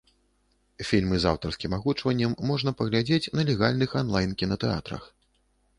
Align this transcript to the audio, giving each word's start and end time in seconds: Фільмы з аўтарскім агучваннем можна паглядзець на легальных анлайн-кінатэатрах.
Фільмы 0.91 1.15
з 1.25 1.33
аўтарскім 1.33 1.75
агучваннем 1.79 2.31
можна 2.53 2.75
паглядзець 2.81 3.23
на 3.37 3.41
легальных 3.53 3.89
анлайн-кінатэатрах. 4.03 5.03